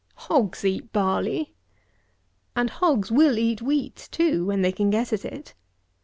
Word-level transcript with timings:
"Hogs 0.15 0.65
eat 0.65 0.91
barley." 0.91 1.53
And 2.55 2.71
hogs 2.71 3.11
will 3.11 3.37
eat 3.37 3.61
wheat, 3.61 4.09
too, 4.11 4.47
when 4.47 4.63
they 4.63 4.71
can 4.71 4.89
get 4.89 5.13
at 5.13 5.23
it. 5.23 5.53